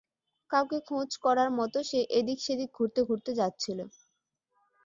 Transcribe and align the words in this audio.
কাউকে 0.51 0.77
খোঁজ 0.87 1.09
করার 1.23 1.49
মত 1.57 1.73
সে 1.89 1.99
এদিক-সেদিক 2.17 2.69
ঘুরতে 2.77 3.01
ঘুরতে 3.07 3.31
যাচ্ছিল। 3.39 3.79